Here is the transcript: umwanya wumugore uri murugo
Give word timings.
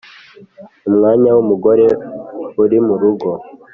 umwanya 0.87 1.29
wumugore 1.35 1.85
uri 2.63 2.77
murugo 2.87 3.29